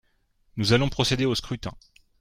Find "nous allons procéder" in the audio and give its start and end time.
0.55-1.25